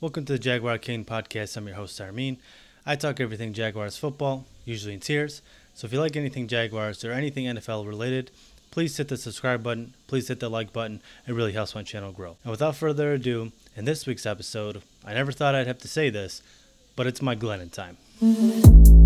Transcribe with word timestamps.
Welcome 0.00 0.24
to 0.24 0.32
the 0.32 0.38
Jaguar 0.38 0.78
King 0.78 1.04
podcast. 1.04 1.58
I'm 1.58 1.66
your 1.66 1.76
host, 1.76 2.00
Armin. 2.00 2.38
I 2.86 2.96
talk 2.96 3.20
everything 3.20 3.52
Jaguars 3.52 3.98
football, 3.98 4.46
usually 4.64 4.94
in 4.94 5.00
tears. 5.00 5.42
So 5.74 5.84
if 5.84 5.92
you 5.92 6.00
like 6.00 6.16
anything 6.16 6.48
Jaguars 6.48 7.04
or 7.04 7.12
anything 7.12 7.44
NFL 7.44 7.86
related, 7.86 8.30
please 8.70 8.96
hit 8.96 9.08
the 9.08 9.18
subscribe 9.18 9.62
button, 9.62 9.92
please 10.06 10.28
hit 10.28 10.40
the 10.40 10.48
like 10.48 10.72
button. 10.72 11.02
It 11.26 11.34
really 11.34 11.52
helps 11.52 11.74
my 11.74 11.82
channel 11.82 12.12
grow. 12.12 12.38
And 12.44 12.50
without 12.50 12.76
further 12.76 13.12
ado, 13.12 13.52
in 13.76 13.84
this 13.84 14.06
week's 14.06 14.24
episode, 14.24 14.80
I 15.04 15.12
never 15.12 15.32
thought 15.32 15.54
I'd 15.54 15.66
have 15.66 15.80
to 15.80 15.88
say 15.88 16.08
this, 16.08 16.40
but 16.96 17.06
it's 17.06 17.20
Mike 17.20 17.40
Glennon 17.40 17.70
time. 17.70 17.98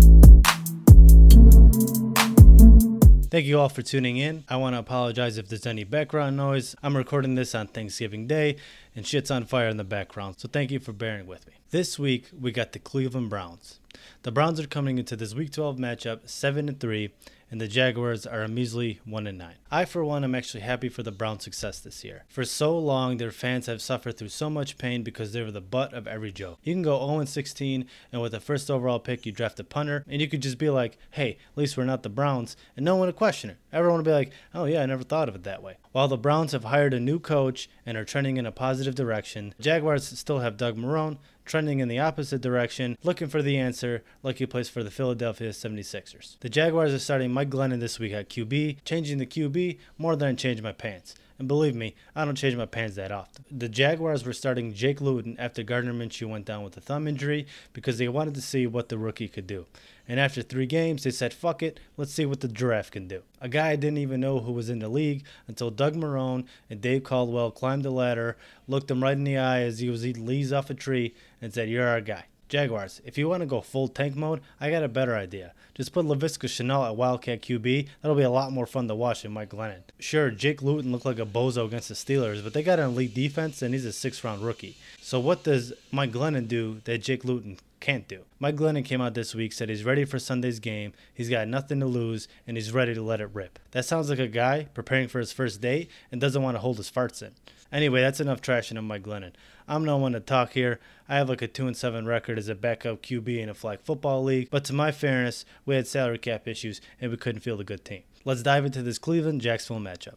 Thank 3.35 3.47
you 3.47 3.59
all 3.59 3.67
for 3.67 3.81
tuning 3.81 4.15
in. 4.15 4.45
I 4.47 4.55
want 4.55 4.75
to 4.75 4.79
apologize 4.79 5.37
if 5.37 5.49
there's 5.49 5.65
any 5.65 5.83
background 5.83 6.37
noise. 6.37 6.73
I'm 6.81 6.95
recording 6.95 7.35
this 7.35 7.53
on 7.53 7.67
Thanksgiving 7.67 8.27
Day 8.27 8.55
and 8.95 9.05
shit's 9.05 9.29
on 9.29 9.43
fire 9.43 9.67
in 9.67 9.75
the 9.75 9.83
background, 9.83 10.35
so 10.37 10.47
thank 10.47 10.71
you 10.71 10.79
for 10.79 10.93
bearing 10.93 11.27
with 11.27 11.45
me. 11.45 11.55
This 11.69 11.99
week, 11.99 12.29
we 12.31 12.53
got 12.53 12.71
the 12.71 12.79
Cleveland 12.79 13.29
Browns. 13.29 13.81
The 14.23 14.31
Browns 14.31 14.59
are 14.59 14.67
coming 14.67 14.97
into 14.97 15.15
this 15.15 15.33
Week 15.33 15.51
12 15.51 15.77
matchup 15.77 16.29
7 16.29 16.69
and 16.69 16.79
3 16.79 17.11
and 17.51 17.61
the 17.61 17.67
Jaguars 17.67 18.25
are 18.25 18.41
a 18.41 18.47
measly 18.47 18.99
1 19.05 19.27
and 19.27 19.37
9. 19.37 19.55
I 19.71 19.85
for 19.85 20.03
one 20.03 20.23
am 20.23 20.35
actually 20.35 20.61
happy 20.61 20.89
for 20.89 21.03
the 21.03 21.11
Browns' 21.11 21.43
success 21.43 21.79
this 21.79 22.03
year. 22.03 22.25
For 22.27 22.43
so 22.43 22.77
long 22.77 23.17
their 23.17 23.31
fans 23.31 23.67
have 23.67 23.81
suffered 23.81 24.17
through 24.17 24.29
so 24.29 24.49
much 24.49 24.77
pain 24.77 25.03
because 25.03 25.31
they 25.31 25.41
were 25.41 25.51
the 25.51 25.61
butt 25.61 25.93
of 25.93 26.07
every 26.07 26.31
joke. 26.31 26.59
You 26.63 26.73
can 26.73 26.81
go 26.81 26.97
0 26.97 27.19
and 27.19 27.29
16 27.29 27.85
and 28.11 28.21
with 28.21 28.31
the 28.31 28.39
first 28.39 28.71
overall 28.71 28.99
pick 28.99 29.25
you 29.25 29.31
draft 29.31 29.59
a 29.59 29.63
punter 29.63 30.03
and 30.09 30.21
you 30.21 30.27
could 30.27 30.41
just 30.41 30.57
be 30.57 30.69
like, 30.69 30.97
"Hey, 31.11 31.37
at 31.51 31.57
least 31.57 31.77
we're 31.77 31.85
not 31.85 32.03
the 32.03 32.09
Browns." 32.09 32.57
And 32.75 32.83
no 32.83 32.95
one 32.95 33.07
would 33.07 33.15
question 33.15 33.51
it. 33.51 33.57
Everyone 33.71 33.99
would 33.99 34.05
be 34.05 34.11
like, 34.11 34.31
"Oh 34.53 34.65
yeah, 34.65 34.81
I 34.81 34.85
never 34.85 35.03
thought 35.03 35.29
of 35.29 35.35
it 35.35 35.43
that 35.43 35.63
way." 35.63 35.77
While 35.91 36.07
the 36.07 36.17
Browns 36.17 36.51
have 36.51 36.65
hired 36.65 36.93
a 36.93 36.99
new 36.99 37.19
coach 37.19 37.69
and 37.85 37.97
are 37.97 38.05
trending 38.05 38.37
in 38.37 38.45
a 38.45 38.51
positive 38.51 38.95
direction, 38.95 39.53
Jaguars 39.59 40.05
still 40.05 40.39
have 40.39 40.57
Doug 40.57 40.77
Marrone 40.77 41.19
trending 41.45 41.79
in 41.79 41.87
the 41.87 41.99
opposite 41.99 42.41
direction, 42.41 42.97
looking 43.03 43.27
for 43.27 43.41
the 43.41 43.57
answer 43.57 44.03
lucky 44.23 44.45
place 44.45 44.67
for 44.67 44.83
the 44.83 44.91
Philadelphia 44.91 45.51
76ers. 45.51 46.37
The 46.39 46.49
Jaguars 46.49 46.93
are 46.93 46.99
starting 46.99 47.31
Mike 47.31 47.49
Glennon 47.49 47.79
this 47.79 47.99
week 47.99 48.13
at 48.13 48.29
QB, 48.29 48.77
changing 48.83 49.19
the 49.19 49.25
QB 49.25 49.77
more 49.97 50.15
than 50.15 50.29
I 50.29 50.33
changed 50.33 50.63
my 50.63 50.71
pants. 50.71 51.15
And 51.37 51.47
believe 51.49 51.75
me, 51.75 51.95
I 52.15 52.23
don't 52.23 52.35
change 52.35 52.55
my 52.55 52.65
pants 52.65 52.95
that 52.95 53.11
often. 53.11 53.43
The 53.51 53.67
Jaguars 53.67 54.25
were 54.25 54.31
starting 54.31 54.73
Jake 54.73 55.01
Luton 55.01 55.35
after 55.37 55.63
Gardner 55.63 55.93
Minshew 55.93 56.29
went 56.29 56.45
down 56.45 56.63
with 56.63 56.77
a 56.77 56.81
thumb 56.81 57.07
injury 57.07 57.45
because 57.73 57.97
they 57.97 58.07
wanted 58.07 58.35
to 58.35 58.41
see 58.41 58.65
what 58.65 58.87
the 58.87 58.97
rookie 58.97 59.27
could 59.27 59.45
do. 59.45 59.65
And 60.07 60.19
after 60.19 60.41
three 60.41 60.65
games, 60.65 61.03
they 61.03 61.11
said, 61.11 61.33
fuck 61.33 61.61
it, 61.61 61.79
let's 61.97 62.13
see 62.13 62.25
what 62.25 62.39
the 62.39 62.47
giraffe 62.47 62.91
can 62.91 63.07
do. 63.07 63.23
A 63.41 63.49
guy 63.49 63.71
I 63.71 63.75
didn't 63.75 63.97
even 63.97 64.21
know 64.21 64.39
who 64.39 64.53
was 64.53 64.69
in 64.69 64.79
the 64.79 64.87
league 64.87 65.25
until 65.47 65.71
Doug 65.71 65.95
Marrone 65.95 66.45
and 66.69 66.79
Dave 66.79 67.03
Caldwell 67.03 67.51
climbed 67.51 67.83
the 67.83 67.91
ladder, 67.91 68.37
looked 68.67 68.89
him 68.89 69.03
right 69.03 69.17
in 69.17 69.23
the 69.25 69.37
eye 69.37 69.61
as 69.61 69.79
he 69.79 69.89
was 69.89 70.05
eating 70.05 70.25
leaves 70.25 70.53
off 70.53 70.69
a 70.69 70.73
tree, 70.73 71.15
and 71.41 71.53
said, 71.53 71.69
You're 71.69 71.87
our 71.87 72.01
guy. 72.01 72.25
Jaguars, 72.55 73.01
if 73.03 73.17
you 73.17 73.27
want 73.27 73.41
to 73.41 73.45
go 73.45 73.59
full 73.59 73.89
tank 73.89 74.15
mode, 74.15 74.39
I 74.61 74.71
got 74.71 74.81
a 74.81 74.87
better 74.87 75.13
idea. 75.13 75.51
Just 75.73 75.91
put 75.91 76.05
Laviska 76.05 76.47
Shenault 76.47 76.87
at 76.87 76.95
Wildcat 76.95 77.41
QB. 77.41 77.89
That'll 78.01 78.15
be 78.15 78.23
a 78.23 78.29
lot 78.29 78.53
more 78.53 78.65
fun 78.65 78.87
to 78.87 78.95
watch 78.95 79.23
than 79.23 79.33
Mike 79.33 79.49
Glennon. 79.49 79.81
Sure, 79.99 80.31
Jake 80.31 80.61
Luton 80.61 80.93
looked 80.93 81.03
like 81.03 81.19
a 81.19 81.25
bozo 81.25 81.65
against 81.65 81.89
the 81.89 81.95
Steelers, 81.95 82.41
but 82.41 82.53
they 82.53 82.63
got 82.63 82.79
an 82.79 82.91
elite 82.91 83.13
defense 83.13 83.61
and 83.61 83.73
he's 83.73 83.83
a 83.83 83.91
six 83.91 84.23
round 84.23 84.41
rookie. 84.41 84.77
So 85.01 85.19
what 85.19 85.43
does 85.43 85.73
Mike 85.91 86.13
Glennon 86.13 86.47
do 86.47 86.79
that 86.85 86.99
Jake 86.99 87.25
Luton 87.25 87.57
can't 87.81 88.07
do? 88.07 88.21
Mike 88.39 88.55
Glennon 88.55 88.85
came 88.85 89.01
out 89.01 89.15
this 89.15 89.35
week, 89.35 89.51
said 89.51 89.67
he's 89.67 89.83
ready 89.83 90.05
for 90.05 90.17
Sunday's 90.17 90.61
game, 90.61 90.93
he's 91.13 91.29
got 91.29 91.49
nothing 91.49 91.81
to 91.81 91.85
lose, 91.85 92.29
and 92.47 92.55
he's 92.55 92.71
ready 92.71 92.93
to 92.93 93.01
let 93.01 93.19
it 93.19 93.31
rip. 93.33 93.59
That 93.71 93.83
sounds 93.83 94.09
like 94.09 94.19
a 94.19 94.29
guy 94.29 94.69
preparing 94.73 95.09
for 95.09 95.19
his 95.19 95.33
first 95.33 95.59
date 95.59 95.91
and 96.09 96.21
doesn't 96.21 96.41
want 96.41 96.55
to 96.55 96.61
hold 96.61 96.77
his 96.77 96.89
farts 96.89 97.21
in. 97.21 97.31
Anyway, 97.71 98.01
that's 98.01 98.19
enough 98.19 98.41
trashing 98.41 98.77
on 98.77 98.85
Mike 98.85 99.03
Glennon. 99.03 99.33
I'm 99.67 99.83
no 99.83 99.97
one 99.97 100.13
to 100.13 100.19
talk 100.19 100.51
here. 100.51 100.79
I 101.09 101.15
have 101.15 101.29
like 101.29 101.41
a 101.41 101.47
2 101.47 101.67
and 101.67 101.75
7 101.75 102.05
record 102.05 102.37
as 102.37 102.47
a 102.47 102.55
backup 102.55 103.01
QB 103.01 103.39
in 103.39 103.49
a 103.49 103.53
flag 103.53 103.79
football 103.81 104.23
league, 104.23 104.49
but 104.51 104.63
to 104.65 104.73
my 104.73 104.91
fairness, 104.91 105.45
we 105.65 105.75
had 105.75 105.87
salary 105.87 106.19
cap 106.19 106.47
issues 106.47 106.81
and 107.01 107.11
we 107.11 107.17
couldn't 107.17 107.41
field 107.41 107.61
a 107.61 107.63
good 107.63 107.83
team. 107.83 108.03
Let's 108.23 108.43
dive 108.43 108.65
into 108.65 108.81
this 108.81 108.97
Cleveland 108.97 109.41
Jacksonville 109.41 109.83
matchup. 109.83 110.15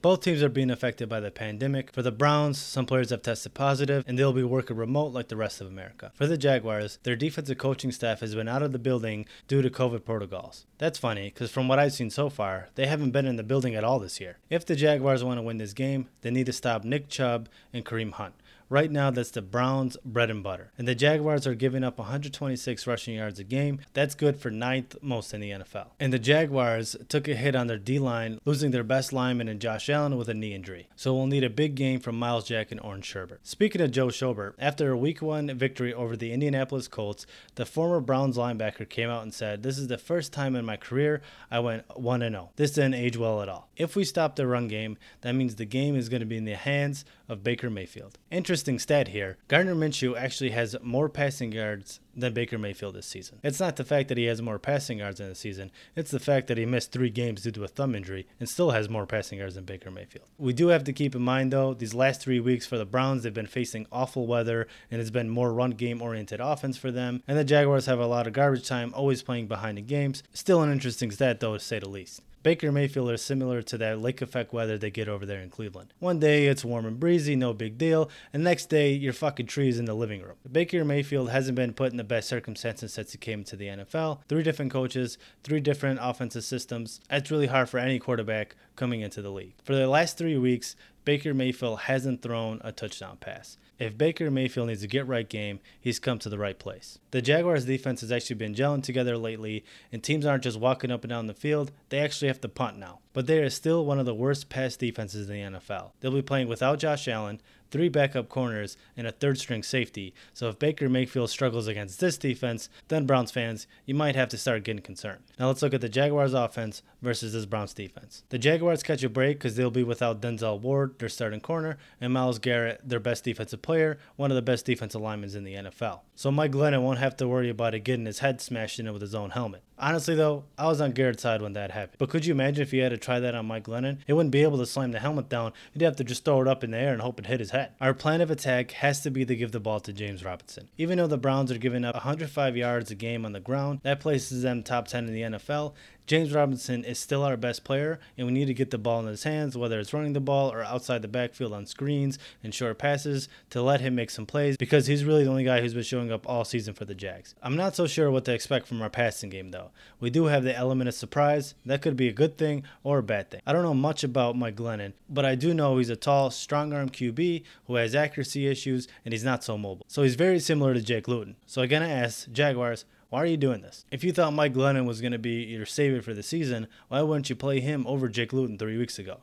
Both 0.00 0.20
teams 0.20 0.44
are 0.44 0.48
being 0.48 0.70
affected 0.70 1.08
by 1.08 1.18
the 1.18 1.32
pandemic. 1.32 1.92
For 1.92 2.02
the 2.02 2.12
Browns, 2.12 2.56
some 2.56 2.86
players 2.86 3.10
have 3.10 3.22
tested 3.22 3.54
positive 3.54 4.04
and 4.06 4.16
they'll 4.16 4.32
be 4.32 4.44
working 4.44 4.76
remote 4.76 5.12
like 5.12 5.26
the 5.26 5.36
rest 5.36 5.60
of 5.60 5.66
America. 5.66 6.12
For 6.14 6.28
the 6.28 6.38
Jaguars, 6.38 7.00
their 7.02 7.16
defensive 7.16 7.58
coaching 7.58 7.90
staff 7.90 8.20
has 8.20 8.32
been 8.32 8.46
out 8.46 8.62
of 8.62 8.70
the 8.70 8.78
building 8.78 9.26
due 9.48 9.60
to 9.60 9.68
COVID 9.68 10.04
protocols. 10.04 10.66
That's 10.78 11.00
funny 11.00 11.30
because 11.30 11.50
from 11.50 11.66
what 11.66 11.80
I've 11.80 11.94
seen 11.94 12.10
so 12.10 12.30
far, 12.30 12.68
they 12.76 12.86
haven't 12.86 13.10
been 13.10 13.26
in 13.26 13.34
the 13.34 13.42
building 13.42 13.74
at 13.74 13.82
all 13.82 13.98
this 13.98 14.20
year. 14.20 14.38
If 14.48 14.64
the 14.64 14.76
Jaguars 14.76 15.24
want 15.24 15.38
to 15.38 15.42
win 15.42 15.58
this 15.58 15.72
game, 15.72 16.08
they 16.20 16.30
need 16.30 16.46
to 16.46 16.52
stop 16.52 16.84
Nick 16.84 17.08
Chubb 17.08 17.48
and 17.72 17.84
Kareem 17.84 18.12
Hunt. 18.12 18.34
Right 18.70 18.90
now, 18.90 19.10
that's 19.10 19.30
the 19.30 19.40
Browns' 19.40 19.96
bread 20.04 20.28
and 20.28 20.42
butter. 20.42 20.72
And 20.76 20.86
the 20.86 20.94
Jaguars 20.94 21.46
are 21.46 21.54
giving 21.54 21.82
up 21.82 21.96
126 21.96 22.86
rushing 22.86 23.14
yards 23.14 23.38
a 23.38 23.44
game. 23.44 23.80
That's 23.94 24.14
good 24.14 24.36
for 24.36 24.50
ninth 24.50 24.94
most 25.00 25.32
in 25.32 25.40
the 25.40 25.50
NFL. 25.50 25.86
And 25.98 26.12
the 26.12 26.18
Jaguars 26.18 26.94
took 27.08 27.28
a 27.28 27.34
hit 27.34 27.56
on 27.56 27.66
their 27.66 27.78
D 27.78 27.98
line, 27.98 28.38
losing 28.44 28.70
their 28.70 28.84
best 28.84 29.10
lineman 29.10 29.48
in 29.48 29.58
Josh 29.58 29.88
Allen 29.88 30.18
with 30.18 30.28
a 30.28 30.34
knee 30.34 30.52
injury. 30.52 30.86
So 30.96 31.14
we'll 31.14 31.26
need 31.26 31.44
a 31.44 31.50
big 31.50 31.76
game 31.76 31.98
from 31.98 32.18
Myles 32.18 32.44
Jack 32.44 32.70
and 32.70 32.80
Orange 32.80 33.10
Sherbert. 33.10 33.38
Speaking 33.42 33.80
of 33.80 33.90
Joe 33.90 34.08
Schobert, 34.08 34.52
after 34.58 34.90
a 34.90 34.98
week 34.98 35.22
one 35.22 35.56
victory 35.56 35.94
over 35.94 36.14
the 36.14 36.34
Indianapolis 36.34 36.88
Colts, 36.88 37.24
the 37.54 37.64
former 37.64 38.00
Browns 38.00 38.36
linebacker 38.36 38.86
came 38.86 39.08
out 39.08 39.22
and 39.22 39.32
said, 39.32 39.62
This 39.62 39.78
is 39.78 39.88
the 39.88 39.96
first 39.96 40.30
time 40.34 40.54
in 40.54 40.66
my 40.66 40.76
career 40.76 41.22
I 41.50 41.60
went 41.60 41.84
1 41.98 42.20
0. 42.20 42.50
This 42.56 42.72
didn't 42.72 42.94
age 42.94 43.16
well 43.16 43.40
at 43.40 43.48
all. 43.48 43.70
If 43.78 43.96
we 43.96 44.04
stop 44.04 44.36
the 44.36 44.46
run 44.46 44.68
game, 44.68 44.98
that 45.22 45.34
means 45.34 45.54
the 45.54 45.64
game 45.64 45.96
is 45.96 46.10
going 46.10 46.20
to 46.20 46.26
be 46.26 46.36
in 46.36 46.44
the 46.44 46.54
hands 46.54 47.06
of 47.28 47.44
Baker 47.44 47.70
Mayfield. 47.70 48.18
Interesting 48.30 48.78
stat 48.78 49.08
here 49.08 49.36
Gardner 49.48 49.74
Minshew 49.74 50.16
actually 50.16 50.50
has 50.50 50.76
more 50.82 51.08
passing 51.08 51.52
yards 51.52 52.00
than 52.16 52.32
Baker 52.32 52.58
Mayfield 52.58 52.94
this 52.94 53.06
season. 53.06 53.38
It's 53.42 53.60
not 53.60 53.76
the 53.76 53.84
fact 53.84 54.08
that 54.08 54.18
he 54.18 54.24
has 54.24 54.42
more 54.42 54.58
passing 54.58 54.98
yards 54.98 55.20
in 55.20 55.28
the 55.28 55.34
season, 55.34 55.70
it's 55.94 56.10
the 56.10 56.18
fact 56.18 56.48
that 56.48 56.58
he 56.58 56.66
missed 56.66 56.92
three 56.92 57.10
games 57.10 57.42
due 57.42 57.50
to 57.52 57.64
a 57.64 57.68
thumb 57.68 57.94
injury 57.94 58.26
and 58.40 58.48
still 58.48 58.72
has 58.72 58.88
more 58.88 59.06
passing 59.06 59.38
yards 59.38 59.54
than 59.54 59.64
Baker 59.64 59.90
Mayfield. 59.90 60.26
We 60.38 60.52
do 60.52 60.68
have 60.68 60.84
to 60.84 60.92
keep 60.92 61.14
in 61.14 61.22
mind, 61.22 61.52
though, 61.52 61.74
these 61.74 61.94
last 61.94 62.20
three 62.20 62.40
weeks 62.40 62.66
for 62.66 62.78
the 62.78 62.84
Browns, 62.84 63.22
they've 63.22 63.32
been 63.32 63.46
facing 63.46 63.86
awful 63.92 64.26
weather 64.26 64.66
and 64.90 65.00
it's 65.00 65.10
been 65.10 65.28
more 65.28 65.52
run 65.52 65.70
game 65.70 66.02
oriented 66.02 66.40
offense 66.40 66.76
for 66.76 66.90
them. 66.90 67.22
And 67.28 67.38
the 67.38 67.44
Jaguars 67.44 67.86
have 67.86 68.00
a 68.00 68.06
lot 68.06 68.26
of 68.26 68.32
garbage 68.32 68.66
time, 68.66 68.92
always 68.94 69.22
playing 69.22 69.46
behind 69.46 69.78
the 69.78 69.82
games. 69.82 70.22
Still 70.32 70.62
an 70.62 70.72
interesting 70.72 71.10
stat, 71.10 71.40
though, 71.40 71.54
to 71.54 71.60
say 71.60 71.78
the 71.78 71.88
least. 71.88 72.22
Baker 72.48 72.72
Mayfield 72.72 73.10
is 73.10 73.20
similar 73.20 73.60
to 73.60 73.76
that 73.76 74.00
lake 74.00 74.22
effect 74.22 74.54
weather 74.54 74.78
they 74.78 74.90
get 74.90 75.06
over 75.06 75.26
there 75.26 75.42
in 75.42 75.50
Cleveland. 75.50 75.92
One 75.98 76.18
day 76.18 76.46
it's 76.46 76.64
warm 76.64 76.86
and 76.86 76.98
breezy, 76.98 77.36
no 77.36 77.52
big 77.52 77.76
deal, 77.76 78.08
and 78.32 78.42
next 78.42 78.70
day 78.70 78.90
your 78.94 79.12
fucking 79.12 79.48
trees 79.48 79.78
in 79.78 79.84
the 79.84 79.92
living 79.92 80.22
room. 80.22 80.36
Baker 80.50 80.82
Mayfield 80.82 81.28
hasn't 81.28 81.56
been 81.56 81.74
put 81.74 81.90
in 81.90 81.98
the 81.98 82.04
best 82.04 82.26
circumstances 82.26 82.94
since 82.94 83.12
he 83.12 83.18
came 83.18 83.44
to 83.44 83.54
the 83.54 83.66
NFL. 83.66 84.20
Three 84.30 84.42
different 84.42 84.72
coaches, 84.72 85.18
three 85.44 85.60
different 85.60 86.00
offensive 86.00 86.42
systems. 86.42 87.02
That's 87.10 87.30
really 87.30 87.48
hard 87.48 87.68
for 87.68 87.76
any 87.76 87.98
quarterback 87.98 88.56
coming 88.76 89.02
into 89.02 89.20
the 89.20 89.30
league. 89.30 89.52
For 89.62 89.74
the 89.74 89.86
last 89.86 90.16
three 90.16 90.38
weeks, 90.38 90.74
Baker 91.04 91.34
Mayfield 91.34 91.80
hasn't 91.80 92.22
thrown 92.22 92.60
a 92.62 92.72
touchdown 92.72 93.16
pass. 93.18 93.56
If 93.78 93.96
Baker 93.96 94.28
Mayfield 94.30 94.68
needs 94.68 94.82
a 94.82 94.88
get 94.88 95.06
right 95.06 95.28
game, 95.28 95.60
he's 95.80 96.00
come 96.00 96.18
to 96.18 96.28
the 96.28 96.38
right 96.38 96.58
place. 96.58 96.98
The 97.12 97.22
Jaguars 97.22 97.64
defense 97.64 98.00
has 98.00 98.10
actually 98.10 98.34
been 98.36 98.54
gelling 98.54 98.82
together 98.82 99.16
lately, 99.16 99.64
and 99.92 100.02
teams 100.02 100.26
aren't 100.26 100.42
just 100.42 100.58
walking 100.58 100.90
up 100.90 101.04
and 101.04 101.10
down 101.10 101.28
the 101.28 101.34
field, 101.34 101.70
they 101.88 102.00
actually 102.00 102.26
have 102.28 102.40
to 102.40 102.48
punt 102.48 102.76
now. 102.76 102.98
But 103.12 103.28
they 103.28 103.38
are 103.38 103.50
still 103.50 103.86
one 103.86 104.00
of 104.00 104.06
the 104.06 104.14
worst 104.14 104.48
pass 104.48 104.76
defenses 104.76 105.30
in 105.30 105.52
the 105.52 105.58
NFL. 105.58 105.92
They'll 106.00 106.10
be 106.10 106.22
playing 106.22 106.48
without 106.48 106.80
Josh 106.80 107.06
Allen, 107.06 107.40
three 107.70 107.88
backup 107.88 108.28
corners, 108.28 108.76
and 108.96 109.06
a 109.06 109.12
third 109.12 109.38
string 109.38 109.62
safety. 109.62 110.14
So 110.32 110.48
if 110.48 110.58
Baker 110.58 110.88
Mayfield 110.88 111.30
struggles 111.30 111.68
against 111.68 112.00
this 112.00 112.18
defense, 112.18 112.68
then 112.88 113.06
Browns 113.06 113.30
fans, 113.30 113.66
you 113.86 113.94
might 113.94 114.16
have 114.16 114.28
to 114.30 114.38
start 114.38 114.64
getting 114.64 114.82
concerned. 114.82 115.22
Now 115.38 115.48
let's 115.48 115.62
look 115.62 115.74
at 115.74 115.80
the 115.80 115.88
Jaguars 115.88 116.34
offense 116.34 116.82
versus 117.02 117.32
this 117.32 117.46
Browns 117.46 117.74
defense. 117.74 118.24
The 118.30 118.38
Jaguars 118.38 118.82
catch 118.82 119.02
a 119.02 119.08
break 119.08 119.38
because 119.38 119.56
they'll 119.56 119.70
be 119.70 119.84
without 119.84 120.20
Denzel 120.20 120.60
Ward, 120.60 120.98
their 120.98 121.08
starting 121.08 121.40
corner, 121.40 121.78
and 122.00 122.12
Myles 122.12 122.38
Garrett, 122.38 122.80
their 122.84 123.00
best 123.00 123.24
defensive 123.24 123.62
player, 123.62 123.98
one 124.16 124.30
of 124.30 124.34
the 124.34 124.42
best 124.42 124.66
defensive 124.66 125.00
linemen 125.00 125.36
in 125.36 125.44
the 125.44 125.54
NFL. 125.54 126.00
So 126.14 126.30
Mike 126.30 126.52
Glennon 126.52 126.82
won't 126.82 126.98
have 126.98 127.16
to 127.18 127.28
worry 127.28 127.50
about 127.50 127.74
it 127.74 127.80
getting 127.80 128.06
his 128.06 128.20
head 128.20 128.40
smashed 128.40 128.80
in 128.80 128.92
with 128.92 129.02
his 129.02 129.14
own 129.14 129.30
helmet. 129.30 129.62
Honestly, 129.78 130.14
though, 130.14 130.44
I 130.56 130.66
was 130.66 130.80
on 130.80 130.92
Garrett's 130.92 131.22
side 131.22 131.42
when 131.42 131.52
that 131.52 131.70
happened. 131.70 131.98
But 131.98 132.10
could 132.10 132.26
you 132.26 132.32
imagine 132.32 132.62
if 132.62 132.72
he 132.72 132.78
had 132.78 132.90
to 132.90 132.96
try 132.96 133.20
that 133.20 133.34
on 133.34 133.46
Mike 133.46 133.64
Glennon? 133.64 133.98
He 134.06 134.12
wouldn't 134.12 134.32
be 134.32 134.42
able 134.42 134.58
to 134.58 134.66
slam 134.66 134.90
the 134.90 134.98
helmet 134.98 135.28
down. 135.28 135.52
He'd 135.72 135.82
have 135.82 135.96
to 135.96 136.04
just 136.04 136.24
throw 136.24 136.40
it 136.40 136.48
up 136.48 136.64
in 136.64 136.72
the 136.72 136.78
air 136.78 136.92
and 136.92 137.02
hope 137.02 137.20
it 137.20 137.26
hit 137.26 137.40
his 137.40 137.50
head. 137.50 137.57
Our 137.80 137.94
plan 137.94 138.20
of 138.20 138.30
attack 138.30 138.72
has 138.72 139.00
to 139.02 139.10
be 139.10 139.24
to 139.24 139.36
give 139.36 139.52
the 139.52 139.60
ball 139.60 139.80
to 139.80 139.92
James 139.92 140.24
Robinson. 140.24 140.68
Even 140.76 140.98
though 140.98 141.06
the 141.06 141.18
Browns 141.18 141.50
are 141.50 141.58
giving 141.58 141.84
up 141.84 141.94
105 141.94 142.56
yards 142.56 142.90
a 142.90 142.94
game 142.94 143.24
on 143.24 143.32
the 143.32 143.40
ground, 143.40 143.80
that 143.82 144.00
places 144.00 144.42
them 144.42 144.62
top 144.62 144.88
10 144.88 145.06
in 145.06 145.12
the 145.12 145.38
NFL. 145.38 145.74
James 146.08 146.32
Robinson 146.32 146.84
is 146.84 146.98
still 146.98 147.22
our 147.22 147.36
best 147.36 147.64
player, 147.64 148.00
and 148.16 148.26
we 148.26 148.32
need 148.32 148.46
to 148.46 148.54
get 148.54 148.70
the 148.70 148.78
ball 148.78 149.00
in 149.00 149.06
his 149.06 149.24
hands, 149.24 149.58
whether 149.58 149.78
it's 149.78 149.92
running 149.92 150.14
the 150.14 150.20
ball 150.20 150.50
or 150.50 150.64
outside 150.64 151.02
the 151.02 151.06
backfield 151.06 151.52
on 151.52 151.66
screens 151.66 152.18
and 152.42 152.54
short 152.54 152.78
passes, 152.78 153.28
to 153.50 153.60
let 153.60 153.82
him 153.82 153.94
make 153.94 154.08
some 154.08 154.24
plays 154.24 154.56
because 154.56 154.86
he's 154.86 155.04
really 155.04 155.24
the 155.24 155.30
only 155.30 155.44
guy 155.44 155.60
who's 155.60 155.74
been 155.74 155.82
showing 155.82 156.10
up 156.10 156.26
all 156.26 156.46
season 156.46 156.72
for 156.72 156.86
the 156.86 156.94
Jags. 156.94 157.34
I'm 157.42 157.56
not 157.56 157.76
so 157.76 157.86
sure 157.86 158.10
what 158.10 158.24
to 158.24 158.32
expect 158.32 158.66
from 158.66 158.80
our 158.80 158.88
passing 158.88 159.28
game, 159.28 159.50
though. 159.50 159.70
We 160.00 160.08
do 160.08 160.24
have 160.24 160.44
the 160.44 160.56
element 160.56 160.88
of 160.88 160.94
surprise. 160.94 161.54
That 161.66 161.82
could 161.82 161.94
be 161.94 162.08
a 162.08 162.12
good 162.12 162.38
thing 162.38 162.64
or 162.82 163.00
a 163.00 163.02
bad 163.02 163.30
thing. 163.30 163.42
I 163.46 163.52
don't 163.52 163.62
know 163.62 163.74
much 163.74 164.02
about 164.02 164.34
Mike 164.34 164.56
Glennon, 164.56 164.94
but 165.10 165.26
I 165.26 165.34
do 165.34 165.52
know 165.52 165.76
he's 165.76 165.90
a 165.90 165.96
tall, 165.96 166.30
strong 166.30 166.72
arm 166.72 166.88
QB 166.88 167.42
who 167.66 167.74
has 167.74 167.94
accuracy 167.94 168.46
issues 168.46 168.88
and 169.04 169.12
he's 169.12 169.24
not 169.24 169.44
so 169.44 169.58
mobile. 169.58 169.84
So 169.88 170.04
he's 170.04 170.14
very 170.14 170.40
similar 170.40 170.72
to 170.72 170.80
Jake 170.80 171.06
Luton. 171.06 171.36
So 171.44 171.66
to 171.66 171.74
ask 171.74 172.32
Jaguars, 172.32 172.86
why 173.10 173.22
are 173.22 173.26
you 173.26 173.38
doing 173.38 173.62
this? 173.62 173.86
If 173.90 174.04
you 174.04 174.12
thought 174.12 174.34
Mike 174.34 174.52
Glennon 174.52 174.86
was 174.86 175.00
going 175.00 175.12
to 175.12 175.18
be 175.18 175.44
your 175.44 175.64
savior 175.64 176.02
for 176.02 176.12
the 176.12 176.22
season, 176.22 176.68
why 176.88 177.00
wouldn't 177.00 177.30
you 177.30 177.36
play 177.36 177.60
him 177.60 177.86
over 177.86 178.08
Jake 178.08 178.34
Luton 178.34 178.58
three 178.58 178.76
weeks 178.76 178.98
ago? 178.98 179.20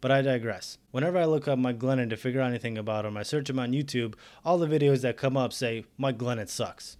But 0.00 0.10
I 0.10 0.22
digress. 0.22 0.78
Whenever 0.92 1.18
I 1.18 1.26
look 1.26 1.46
up 1.46 1.58
Mike 1.58 1.78
Glennon 1.78 2.08
to 2.10 2.16
figure 2.16 2.40
out 2.40 2.48
anything 2.48 2.78
about 2.78 3.04
him, 3.04 3.16
I 3.16 3.24
search 3.24 3.50
him 3.50 3.58
on 3.58 3.72
YouTube. 3.72 4.14
All 4.44 4.56
the 4.56 4.66
videos 4.66 5.02
that 5.02 5.16
come 5.16 5.36
up 5.36 5.52
say 5.52 5.84
Mike 5.98 6.16
Glennon 6.16 6.48
sucks. 6.48 6.96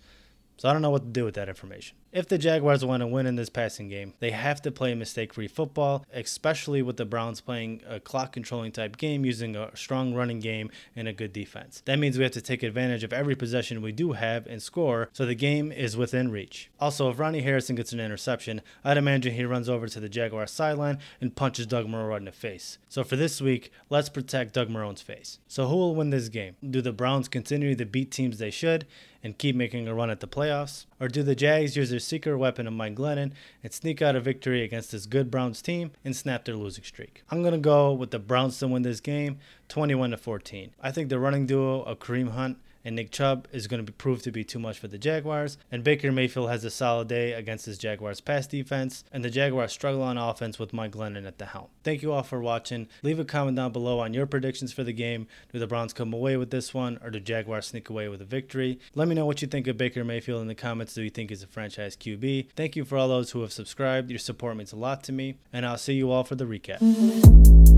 So 0.59 0.69
I 0.69 0.73
don't 0.73 0.83
know 0.83 0.91
what 0.91 1.03
to 1.03 1.09
do 1.09 1.25
with 1.25 1.35
that 1.37 1.49
information. 1.49 1.97
If 2.11 2.27
the 2.27 2.39
Jaguars 2.39 2.83
want 2.87 3.03
to 3.03 3.07
win 3.07 3.27
in 3.27 3.37
this 3.37 3.51
passing 3.51 3.91
game, 3.91 4.15
they 4.19 4.31
have 4.31 4.63
to 4.63 4.71
play 4.71 4.95
mistake 4.95 5.35
free 5.35 5.47
football, 5.47 6.07
especially 6.11 6.81
with 6.81 6.97
the 6.97 7.05
Browns 7.05 7.43
playing 7.43 7.83
a 7.87 8.01
clock 8.01 8.33
controlling 8.33 8.73
type 8.73 8.97
game 8.97 9.27
using 9.27 9.55
a 9.55 9.77
strong 9.77 10.15
running 10.15 10.41
game 10.41 10.71
and 10.97 11.07
a 11.07 11.13
good 11.13 11.35
defense. 11.35 11.83
That 11.85 11.99
means 11.99 12.17
we 12.17 12.25
have 12.25 12.33
to 12.33 12.41
take 12.41 12.63
advantage 12.63 13.05
of 13.05 13.13
every 13.13 13.35
possession 13.35 13.83
we 13.83 13.93
do 13.93 14.13
have 14.13 14.47
and 14.47 14.63
score 14.63 15.11
so 15.13 15.27
the 15.27 15.35
game 15.35 15.71
is 15.71 15.99
within 15.99 16.31
reach. 16.31 16.71
Also, 16.81 17.11
if 17.11 17.19
Ronnie 17.19 17.43
Harrison 17.43 17.77
gets 17.77 17.93
an 17.93 18.01
interception, 18.01 18.63
I'd 18.83 18.97
imagine 18.97 19.35
he 19.35 19.45
runs 19.45 19.69
over 19.69 19.87
to 19.87 20.01
the 20.01 20.09
Jaguars 20.09 20.51
sideline 20.51 21.01
and 21.21 21.37
punches 21.37 21.67
Doug 21.67 21.87
Marrone 21.87 22.09
right 22.09 22.21
in 22.21 22.25
the 22.25 22.33
face. 22.33 22.79
So 22.89 23.05
for 23.05 23.17
this 23.17 23.43
week, 23.43 23.71
let's 23.91 24.09
protect 24.09 24.55
Doug 24.55 24.71
Marrone's 24.71 25.03
face. 25.03 25.41
So 25.47 25.67
who 25.67 25.77
will 25.77 25.95
win 25.95 26.09
this 26.09 26.31
game? 26.31 26.57
Do 26.69 26.81
the 26.81 26.93
Browns 26.93 27.29
continue 27.29 27.75
to 27.75 27.85
beat 27.85 28.11
teams 28.11 28.39
they 28.39 28.51
should 28.51 28.87
and 29.23 29.37
keep 29.37 29.57
making 29.57 29.89
a 29.89 29.95
run 29.95 30.11
at 30.11 30.21
the 30.21 30.29
playoffs? 30.29 30.87
Or 31.01 31.09
do 31.09 31.23
the 31.23 31.35
Jags 31.35 31.77
use 31.77 31.91
secret 32.01 32.37
weapon 32.39 32.67
of 32.67 32.73
Mike 32.73 32.95
Glennon 32.95 33.33
and 33.63 33.73
sneak 33.73 34.01
out 34.03 34.17
a 34.17 34.21
victory 34.21 34.63
against 34.63 34.93
this 34.93 35.07
good 35.07 35.31
Browns 35.31 35.63
team 35.63 35.93
and 36.05 36.15
snap 36.15 36.45
their 36.45 36.57
losing 36.57 36.85
streak? 36.85 37.23
I'm 37.31 37.43
going 37.43 37.53
to 37.53 37.59
go 37.59 37.93
with 37.93 38.11
the 38.11 38.19
Browns 38.19 38.59
to 38.59 38.69
win 38.69 38.83
this 38.83 39.01
game 39.01 39.39
21 39.69 40.11
to 40.11 40.17
14. 40.17 40.71
I 40.81 40.91
think 40.91 41.09
the 41.09 41.19
running 41.19 41.47
duo 41.47 41.83
of 41.83 41.99
Kareem 41.99 42.31
Hunt 42.31 42.59
and 42.85 42.97
Nick 42.97 43.11
Chubb 43.11 43.49
is 43.53 43.67
going 43.67 43.85
to 43.85 43.93
prove 43.93 44.23
to 44.23 44.31
be 44.31 44.45
too 44.45 44.59
much 44.59 44.79
for 44.79 44.89
the 44.89 44.99
Jaguars. 44.99 45.59
And 45.71 45.85
Baker 45.85 46.13
Mayfield 46.13 46.51
has 46.51 46.65
a 46.65 46.71
solid 46.71 47.09
day 47.09 47.33
against 47.33 47.67
his 47.67 47.79
Jaguars 47.79 48.21
pass 48.21 48.47
defense, 48.47 49.05
and 49.13 49.25
the 49.25 49.31
Jaguars 49.31 49.73
struggle 49.73 50.03
on 50.03 50.19
offense 50.19 50.59
with 50.59 50.73
Mike 50.73 50.93
Glennon 50.93 51.27
at 51.27 51.39
the 51.39 51.47
helm. 51.47 51.69
Thank 51.85 52.03
you 52.03 52.13
all 52.13 52.23
for 52.23 52.41
watching. 52.41 52.89
Leave 53.03 53.19
a 53.19 53.25
comment 53.25 53.57
down 53.57 53.73
below 53.73 54.01
on 54.01 54.15
your 54.15 54.27
predictions 54.27 54.73
for 54.73 54.85
the 54.85 54.93
game. 54.93 55.27
Do 55.53 55.59
the 55.59 55.67
Browns 55.67 55.93
come 55.93 56.13
away 56.13 56.37
with 56.37 56.51
this 56.51 56.73
one, 56.73 56.99
or 57.03 57.11
do 57.11 57.21
Jaguars 57.21 57.67
sneak 57.67 57.89
away 57.89 58.09
with 58.09 58.21
a 58.21 58.27
victory? 58.27 58.79
Let 58.95 59.09
me 59.09 59.15
know 59.15 59.27
what 59.27 59.43
you 59.43 59.49
think 59.49 59.67
of 59.67 59.77
Baker 59.77 60.05
Mayfield 60.05 60.43
in 60.43 60.49
the 60.49 60.55
comments. 60.55 60.95
Do 60.95 61.03
you 61.03 61.11
think 61.11 61.31
he's 61.31 61.43
a 61.43 61.47
franchise 61.47 61.97
QB? 61.97 62.49
Thank 62.57 62.77
you 62.77 62.85
for 62.85 62.97
all 62.99 63.09
those 63.09 63.31
who 63.31 63.41
have 63.43 63.53
subscribed. 63.53 64.11
Your 64.11 64.19
support 64.19 64.57
means 64.57 64.73
a 64.73 64.77
lot 64.77 65.03
to 65.05 65.13
me, 65.13 65.37
and 65.53 65.67
I'll 65.67 65.79
see 65.79 65.95
you 65.95 66.11
all 66.11 66.25
for 66.25 66.35
the 66.35 66.45
recap. 66.45 67.78